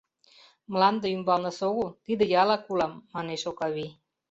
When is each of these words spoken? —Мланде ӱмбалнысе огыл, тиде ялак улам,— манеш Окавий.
—Мланде 0.71 1.07
ӱмбалнысе 1.15 1.63
огыл, 1.71 1.89
тиде 2.05 2.23
ялак 2.41 2.63
улам,— 2.71 2.93
манеш 3.13 3.43
Окавий. 3.51 3.91